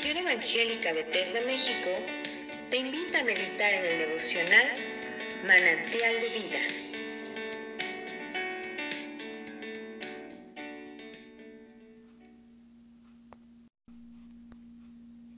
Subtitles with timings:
[0.00, 1.90] Congregación Evangélica Bethesda México
[2.70, 4.66] te invita a meditar en el devocional
[5.46, 6.58] Manantial de Vida.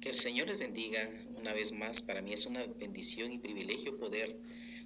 [0.00, 1.00] Que el Señor les bendiga
[1.34, 2.02] una vez más.
[2.02, 4.32] Para mí es una bendición y privilegio poder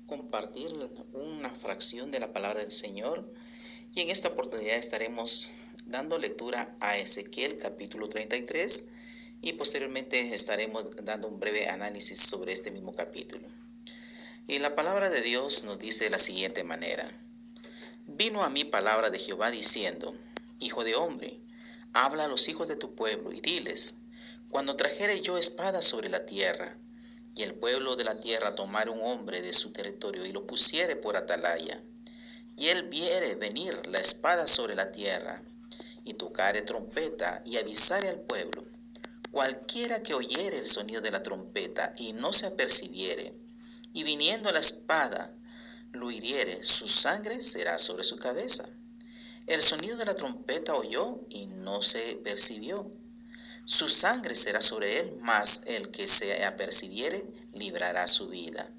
[0.06, 0.70] compartir
[1.12, 3.30] una fracción de la palabra del Señor.
[3.94, 8.95] Y en esta oportunidad estaremos dando lectura a Ezequiel capítulo 33
[9.40, 13.46] y posteriormente estaremos dando un breve análisis sobre este mismo capítulo.
[14.48, 17.10] Y la palabra de Dios nos dice de la siguiente manera.
[18.06, 20.16] Vino a mí palabra de Jehová diciendo,
[20.60, 21.40] Hijo de hombre,
[21.92, 23.98] habla a los hijos de tu pueblo y diles,
[24.48, 26.78] cuando trajere yo espada sobre la tierra,
[27.34, 30.96] y el pueblo de la tierra tomare un hombre de su territorio y lo pusiere
[30.96, 31.82] por atalaya,
[32.56, 35.42] y él viere venir la espada sobre la tierra,
[36.04, 38.64] y tocare trompeta y avisare al pueblo,
[39.36, 43.38] Cualquiera que oyere el sonido de la trompeta y no se apercibiere,
[43.92, 45.30] y viniendo la espada
[45.92, 48.66] lo hiriere, su sangre será sobre su cabeza.
[49.46, 52.90] El sonido de la trompeta oyó y no se percibió.
[53.66, 58.72] Su sangre será sobre él, mas el que se apercibiere librará su vida.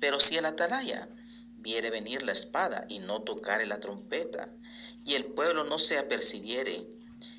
[0.00, 1.08] Pero si el atalaya
[1.56, 4.52] viere venir la espada y no tocare la trompeta,
[5.06, 6.86] y el pueblo no se apercibiere,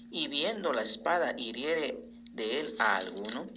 [0.09, 2.08] y viendo la espada hiriere
[2.39, 3.47] de él a alguno,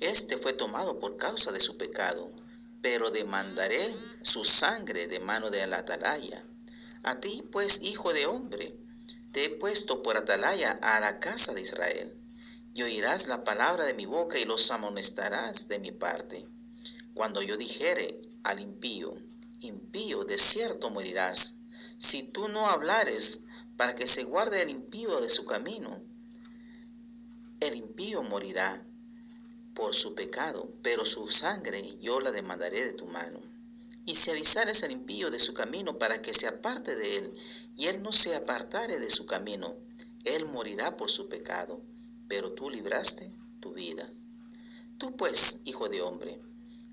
[0.00, 2.32] este fue tomado por causa de su pecado,
[2.80, 3.78] pero demandaré
[4.22, 6.42] su sangre de mano de la atalaya.
[7.02, 8.74] A ti, pues, hijo de hombre,
[9.32, 12.16] te he puesto por atalaya a la casa de Israel,
[12.72, 16.48] y oirás la palabra de mi boca y los amonestarás de mi parte.
[17.12, 19.12] Cuando yo dijere al impío,
[19.60, 21.58] impío, de cierto morirás,
[21.98, 23.40] si tú no hablares
[23.76, 26.07] para que se guarde el impío de su camino,
[27.60, 28.86] el impío morirá
[29.74, 33.40] por su pecado, pero su sangre yo la demandaré de tu mano.
[34.06, 37.34] Y si avisares al impío de su camino para que se aparte de él,
[37.76, 39.76] y él no se apartare de su camino,
[40.24, 41.80] él morirá por su pecado,
[42.26, 43.30] pero tú libraste
[43.60, 44.08] tu vida.
[44.98, 46.40] Tú pues, hijo de hombre,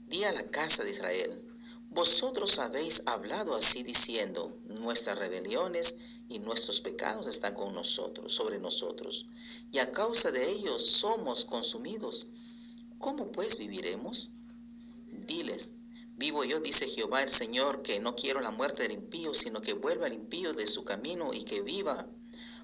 [0.08, 1.44] di a la casa de Israel,
[1.90, 9.28] vosotros habéis hablado así diciendo, nuestras rebeliones y nuestros pecados están con nosotros, sobre nosotros,
[9.72, 12.28] y a causa de ellos somos consumidos.
[12.98, 14.32] ¿Cómo pues viviremos?
[15.28, 15.78] Diles,
[16.18, 19.74] vivo yo, dice Jehová el Señor, que no quiero la muerte del impío, sino que
[19.74, 22.08] vuelva el impío de su camino y que viva.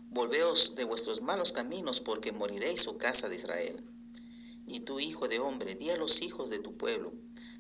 [0.10, 3.84] Volveos de vuestros malos caminos, porque moriréis, oh casa de Israel.
[4.68, 7.14] Y tú, hijo de hombre, di a los hijos de tu pueblo,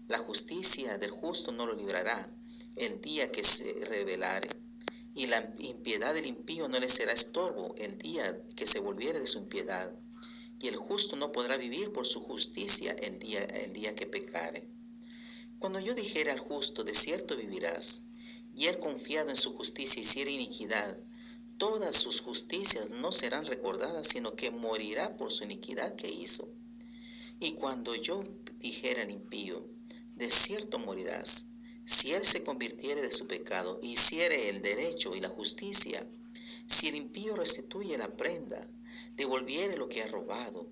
[0.07, 2.29] la justicia del justo no lo librará
[2.75, 4.50] el día que se revelare,
[5.14, 9.28] y la impiedad del impío no le será estorbo el día que se volviere de
[9.28, 9.94] su impiedad,
[10.60, 14.70] y el justo no podrá vivir por su justicia el día, el día que pecare.
[15.60, 18.06] Cuando yo dijere al justo, de cierto vivirás,
[18.56, 20.98] y él confiado en su justicia hiciere iniquidad,
[21.58, 26.52] todas sus justicias no serán recordadas, sino que morirá por su iniquidad que hizo.
[27.40, 28.24] Y cuando yo
[28.60, 29.68] dijera al impío,
[30.16, 31.52] de cierto morirás.
[31.84, 36.08] Si él se convirtiere de su pecado, hiciere el derecho y la justicia,
[36.68, 38.69] si el impío restituye la prenda,
[39.16, 40.69] devolviere lo que ha robado,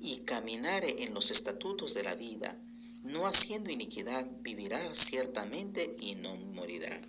[0.00, 2.60] y caminare en los estatutos de la vida,
[3.04, 7.00] no haciendo iniquidad, vivirá ciertamente y no morirá.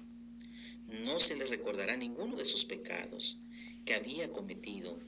[1.05, 3.39] No se le recordará ninguno de sus pecados
[3.85, 4.99] que había cometido.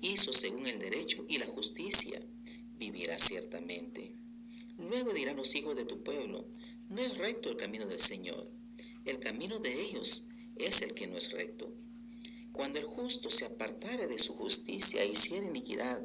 [0.00, 2.20] Hizo según el derecho y la justicia,
[2.78, 4.14] vivirá ciertamente.
[4.78, 6.46] Luego dirán los hijos de tu pueblo,
[6.88, 8.48] no es recto el camino del Señor,
[9.04, 11.72] el camino de ellos es el que no es recto.
[12.52, 16.04] Cuando el justo se apartare de su justicia e hiciere iniquidad,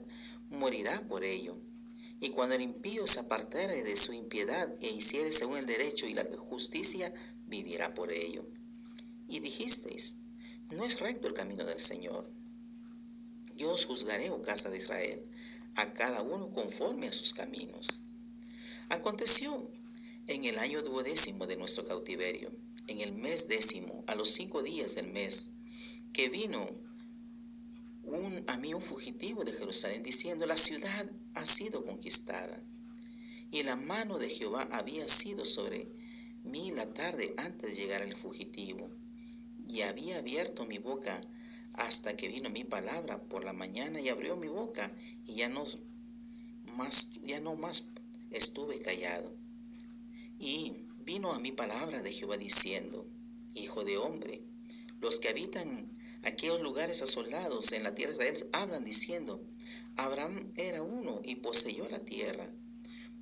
[0.49, 1.57] morirá por ello.
[2.19, 6.13] Y cuando el impío se apartare de su impiedad e hiciere según el derecho y
[6.13, 7.13] la justicia,
[7.47, 8.47] vivirá por ello.
[9.27, 10.19] Y dijisteis,
[10.71, 12.29] no es recto el camino del Señor.
[13.57, 15.27] Yo os juzgaré, oh casa de Israel,
[15.75, 18.01] a cada uno conforme a sus caminos.
[18.89, 19.69] Aconteció
[20.27, 22.51] en el año duodécimo de nuestro cautiverio,
[22.87, 25.55] en el mes décimo, a los cinco días del mes,
[26.13, 26.69] que vino
[28.03, 32.61] un, a mí un fugitivo de Jerusalén diciendo, la ciudad ha sido conquistada.
[33.51, 35.87] Y la mano de Jehová había sido sobre
[36.43, 38.89] mí la tarde antes de llegar el fugitivo.
[39.67, 41.19] Y había abierto mi boca
[41.73, 44.91] hasta que vino mi palabra por la mañana y abrió mi boca
[45.25, 45.65] y ya no
[46.77, 47.91] más, ya no más
[48.31, 49.42] estuve callado.
[50.39, 50.73] Y
[51.05, 53.07] vino a mi palabra de Jehová diciendo,
[53.55, 54.43] Hijo de hombre,
[55.01, 55.91] los que habitan
[56.23, 59.41] aquellos lugares asolados en la tierra de Israel hablan diciendo,
[59.95, 62.49] Abraham era uno y poseyó la tierra,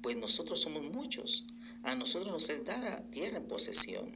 [0.01, 1.47] pues nosotros somos muchos.
[1.83, 4.09] A nosotros nos es dada tierra en posesión.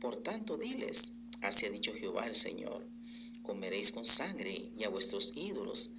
[0.00, 2.86] Por tanto, diles, así ha dicho Jehová el Señor,
[3.42, 5.96] comeréis con sangre y a vuestros ídolos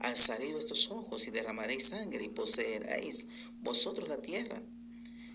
[0.00, 3.26] alzaréis vuestros ojos y derramaréis sangre y poseeréis
[3.62, 4.62] vosotros la tierra.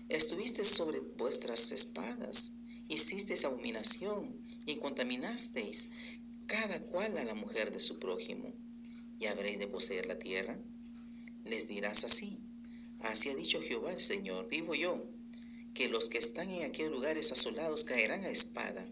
[0.08, 2.56] Estuvisteis sobre vuestras espadas,
[2.88, 5.90] hicisteis abominación y contaminasteis
[6.46, 8.52] cada cual a la mujer de su prójimo,
[9.18, 10.58] y habréis de poseer la tierra.
[11.44, 12.38] Les dirás así,
[13.00, 15.02] así ha dicho Jehová el Señor, vivo yo,
[15.72, 18.86] que los que están en aquellos lugares asolados caerán a espada,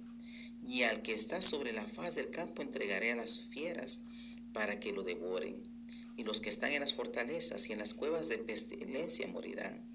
[0.65, 4.05] y al que está sobre la faz del campo entregaré a las fieras
[4.55, 5.63] para que lo devoren,
[6.17, 9.92] y los que están en las fortalezas y en las cuevas de pestilencia morirán.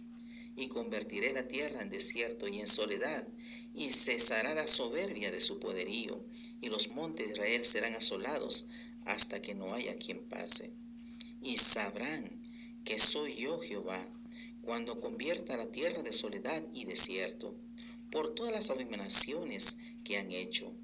[0.58, 3.26] Y convertiré la tierra en desierto y en soledad,
[3.74, 6.22] y cesará la soberbia de su poderío,
[6.60, 8.68] y los montes de Israel serán asolados
[9.06, 10.74] hasta que no haya quien pase.
[11.42, 12.42] Y sabrán
[12.84, 14.04] que soy yo Jehová,
[14.64, 17.56] cuando convierta la tierra de soledad y desierto,
[18.12, 20.76] por todas las abominaciones que han hecho.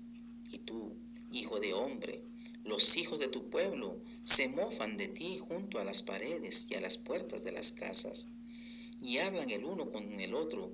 [0.52, 0.96] Y tú,
[1.32, 2.24] hijo de hombre,
[2.64, 6.82] los hijos de tu pueblo se mofan de ti junto a las paredes y a
[6.82, 8.30] las puertas de las casas,
[9.04, 10.74] y hablan el uno con el otro,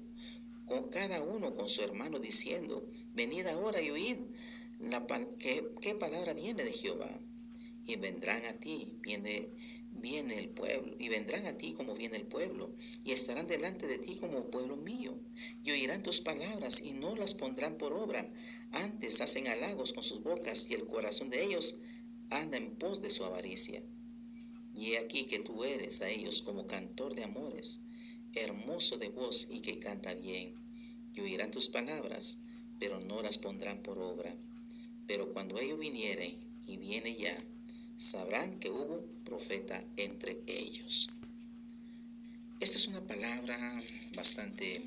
[0.67, 4.17] con cada uno con su hermano, diciendo, venid ahora y oíd
[4.79, 5.05] la,
[5.39, 7.19] qué, qué palabra viene de Jehová.
[7.87, 9.49] Y vendrán a ti, viene,
[9.91, 13.97] viene el pueblo, y vendrán a ti como viene el pueblo, y estarán delante de
[13.97, 15.19] ti como pueblo mío,
[15.63, 18.31] y oirán tus palabras y no las pondrán por obra,
[18.71, 21.79] antes hacen halagos con sus bocas y el corazón de ellos
[22.29, 23.83] anda en pos de su avaricia.
[24.75, 27.81] Y he aquí que tú eres a ellos como cantor de amores,
[28.35, 30.55] hermoso de voz y que canta bien.
[31.15, 32.41] Y oirán tus palabras,
[32.79, 34.33] pero no las pondrán por obra.
[35.07, 36.37] Pero cuando ellos vinieren,
[36.67, 37.35] y viene ya,
[37.97, 41.09] sabrán que hubo profeta entre ellos.
[42.59, 43.57] Esta es una palabra
[44.15, 44.81] bastante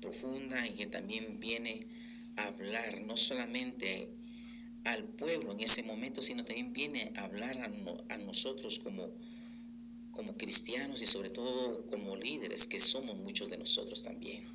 [0.00, 1.80] profunda y que también viene
[2.36, 4.12] a hablar no solamente
[4.84, 7.58] al pueblo en ese momento, sino también viene a hablar
[8.08, 9.08] a, nosotros como,
[10.12, 14.46] como cristianos y sobre todo como líderes que somos muchos de nosotros también.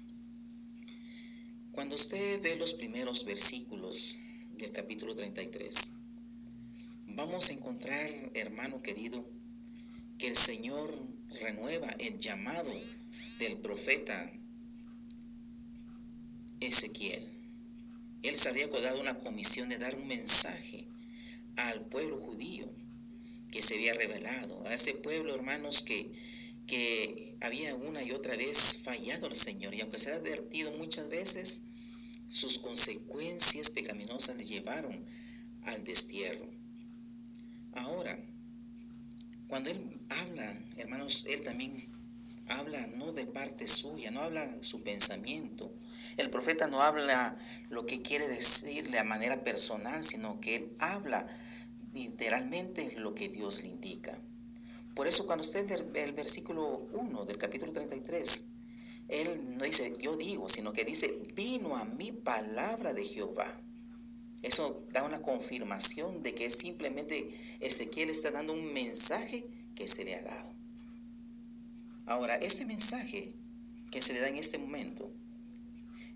[1.71, 4.21] Cuando usted ve los primeros versículos
[4.57, 5.94] del capítulo 33,
[7.07, 9.25] vamos a encontrar, hermano querido,
[10.18, 10.89] que el Señor
[11.42, 12.71] renueva el llamado
[13.39, 14.31] del profeta
[16.59, 17.24] Ezequiel.
[18.24, 20.88] Él se había dado una comisión de dar un mensaje
[21.56, 22.76] al pueblo judío
[23.51, 26.11] que se había revelado, a ese pueblo, hermanos, que,
[26.67, 29.73] que había una y otra vez fallado al Señor.
[29.73, 31.63] Y aunque se ha advertido muchas veces,
[32.29, 35.03] sus consecuencias pecaminosas le llevaron
[35.63, 36.49] al destierro.
[37.73, 38.19] Ahora,
[39.47, 41.71] cuando Él habla, hermanos, Él también
[42.49, 45.73] habla no de parte suya, no habla su pensamiento,
[46.17, 47.38] el profeta no habla
[47.69, 51.25] lo que quiere decirle a manera personal, sino que él habla
[51.97, 54.21] literalmente lo que Dios le indica.
[54.94, 58.45] Por eso cuando usted ve el versículo 1 del capítulo 33,
[59.09, 63.61] él no dice yo digo, sino que dice vino a mí palabra de Jehová.
[64.44, 67.27] Eso da una confirmación de que simplemente
[67.59, 70.54] Ezequiel está dando un mensaje que se le ha dado.
[72.06, 73.33] Ahora, ese mensaje
[73.92, 75.11] que se le da en este momento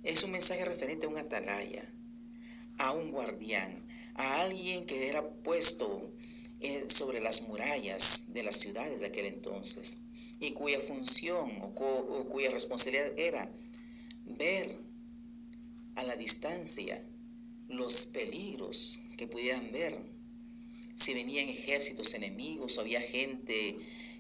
[0.04, 1.88] es un mensaje referente a un atalaya,
[2.78, 3.86] a un guardián,
[4.22, 6.14] a alguien que era puesto
[6.60, 10.04] eh, sobre las murallas de las ciudades de aquel entonces
[10.40, 11.74] y cuya función o,
[12.30, 13.52] cuya responsabilidad era
[14.26, 14.78] ver
[15.96, 17.04] a la distancia
[17.68, 20.00] los peligros que pudieran ver,
[20.94, 23.78] si venían ejércitos enemigos o había gente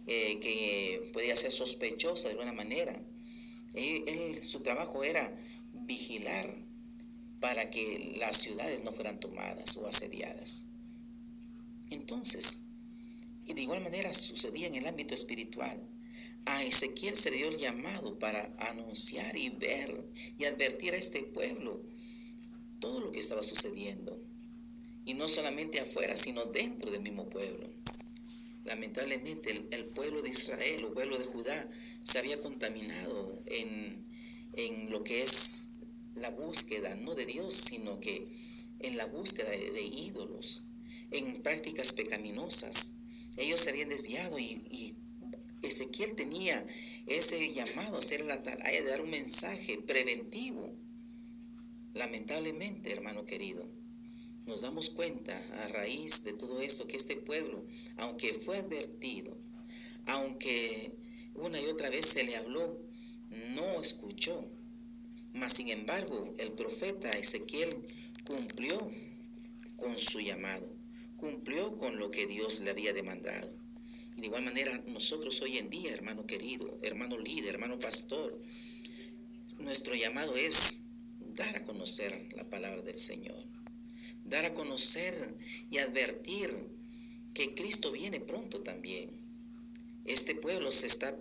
[0.07, 2.93] eh, que podía ser sospechosa de alguna manera.
[3.73, 5.23] Él, su trabajo era
[5.73, 6.70] vigilar
[7.41, 10.67] para que las ciudades no fueran tomadas o asediadas.
[11.89, 12.67] Entonces,
[13.47, 15.77] y de igual manera sucedía en el ámbito espiritual.
[16.45, 21.23] A Ezequiel se le dio el llamado para anunciar y ver y advertir a este
[21.23, 21.81] pueblo
[22.79, 24.17] todo lo que estaba sucediendo.
[25.05, 27.69] Y no solamente afuera, sino dentro del mismo pueblo.
[28.65, 31.69] Lamentablemente el, pueblo de Israel, el pueblo de Judá,
[32.03, 34.05] se había contaminado en,
[34.53, 35.71] en lo que es
[36.15, 38.27] la búsqueda, no de Dios, sino que
[38.79, 40.63] en la búsqueda de, ídolos,
[41.11, 42.93] en prácticas pecaminosas.
[43.37, 44.95] Ellos se habían desviado y,
[45.61, 46.65] Ezequiel tenía
[47.05, 50.75] ese llamado a ser la de dar un mensaje preventivo.
[51.93, 53.69] Lamentablemente, hermano querido,
[54.47, 57.63] nos damos cuenta a raíz de todo eso que este pueblo,
[57.97, 59.37] aunque fue advertido,
[60.07, 60.97] aunque
[61.35, 62.79] una y otra vez se le habló,
[63.55, 64.49] no escuchó.
[65.33, 67.69] Mas sin embargo, el profeta Ezequiel
[68.25, 68.91] cumplió
[69.77, 70.69] con su llamado,
[71.17, 73.53] cumplió con lo que Dios le había demandado.
[74.17, 78.37] Y de igual manera, nosotros hoy en día, hermano querido, hermano líder, hermano pastor,
[79.59, 80.81] nuestro llamado es
[81.35, 83.43] dar a conocer la palabra del Señor,
[84.25, 85.35] dar a conocer
[85.69, 86.49] y advertir
[87.33, 89.09] que Cristo viene pronto también.
[90.05, 91.17] Este pueblo se está,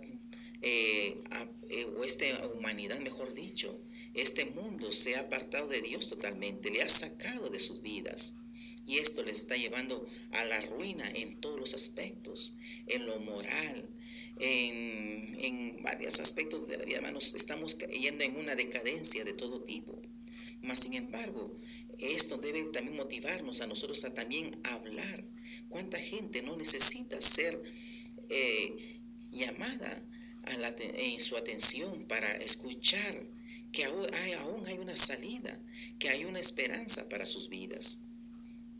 [0.61, 1.23] eh,
[1.69, 3.79] eh, o esta humanidad, mejor dicho,
[4.13, 8.35] este mundo se ha apartado de Dios totalmente, le ha sacado de sus vidas.
[8.85, 13.89] Y esto les está llevando a la ruina en todos los aspectos, en lo moral,
[14.39, 17.35] en, en varios aspectos de la vida, hermanos.
[17.35, 20.01] Estamos cayendo en una decadencia de todo tipo.
[20.63, 21.53] Mas, sin embargo,
[21.99, 25.23] esto debe también motivarnos a nosotros a también hablar.
[25.69, 27.61] ¿Cuánta gente no necesita ser
[28.29, 28.99] eh,
[29.31, 30.07] llamada
[30.43, 33.23] a la, en su atención para escuchar
[33.71, 35.59] que aún hay, aún hay una salida,
[35.99, 37.99] que hay una esperanza para sus vidas?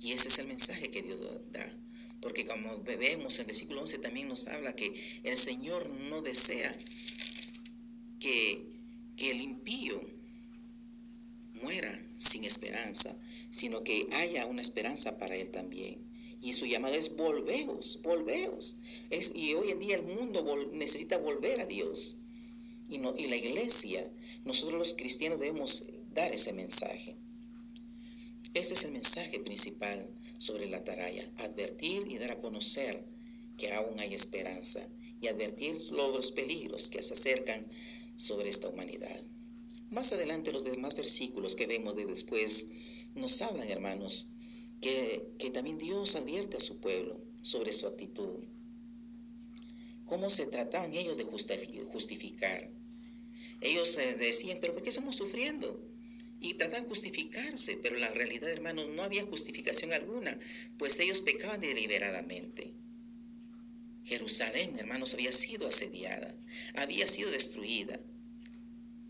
[0.02, 1.20] Y ese es el mensaje que Dios
[1.52, 1.80] da.
[2.22, 4.92] Porque como vemos en el versículo 11 también nos habla que
[5.24, 6.78] el Señor no desea
[8.20, 8.64] que,
[9.16, 10.00] que el impío
[11.62, 13.16] muera sin esperanza,
[13.50, 16.11] sino que haya una esperanza para él también.
[16.42, 18.78] Y su llamado es volveos, volveos.
[19.10, 20.44] Es, y hoy en día el mundo
[20.74, 22.18] necesita volver a Dios.
[22.90, 24.12] Y, no, y la iglesia,
[24.46, 27.16] nosotros los cristianos debemos dar ese mensaje.
[28.54, 33.06] Ese es el mensaje principal sobre la ataraya, advertir y dar a conocer
[33.58, 34.86] que aún hay esperanza
[35.22, 37.66] y advertir los peligros que se acercan
[38.16, 39.24] sobre esta humanidad.
[39.92, 42.68] Más adelante los demás versículos que vemos de después
[43.16, 44.28] nos hablan, hermanos,
[44.82, 48.44] que, también Dios advierte a su pueblo sobre su actitud.
[50.06, 52.70] ¿Cómo se trataban ellos de justificar?
[53.62, 55.88] Ellos decían, pero ¿por qué estamos sufriendo?
[56.42, 60.38] Y trataban de justificarse, pero la realidad, hermanos, no había justificación alguna,
[60.78, 62.74] pues ellos pecaban deliberadamente.
[64.04, 66.36] Jerusalén, hermanos, había sido asediada,
[66.76, 68.00] había sido destruida.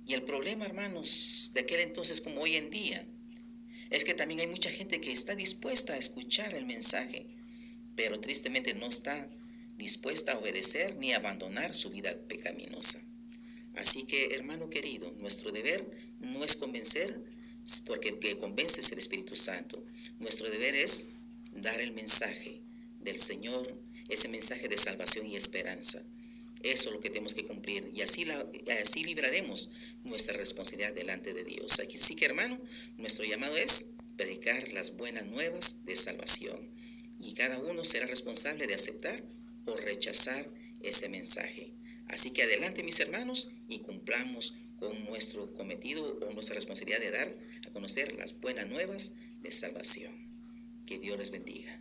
[0.05, 3.07] Y el problema, hermanos, de aquel entonces como hoy en día,
[3.91, 7.27] es que también hay mucha gente que está dispuesta a escuchar el mensaje,
[7.95, 9.29] pero tristemente no está
[9.77, 13.03] dispuesta a obedecer ni abandonar su vida pecaminosa.
[13.75, 15.85] Así que, hermano querido, nuestro deber
[16.19, 17.21] no es convencer,
[17.85, 19.83] porque el que convence es el Espíritu Santo.
[20.19, 21.09] Nuestro deber es
[21.51, 22.61] dar el mensaje
[23.01, 23.77] del Señor,
[24.09, 26.01] ese mensaje de salvación y esperanza.
[26.63, 28.45] Eso es lo que tenemos que cumplir y así, la,
[28.81, 29.71] así libraremos
[30.03, 31.79] nuestra responsabilidad delante de Dios.
[31.79, 32.59] Así que hermano,
[32.97, 36.69] nuestro llamado es predicar las buenas nuevas de salvación
[37.19, 39.23] y cada uno será responsable de aceptar
[39.65, 40.49] o rechazar
[40.81, 41.73] ese mensaje.
[42.07, 47.37] Así que adelante mis hermanos y cumplamos con nuestro cometido o nuestra responsabilidad de dar
[47.67, 50.11] a conocer las buenas nuevas de salvación.
[50.85, 51.80] Que Dios les bendiga.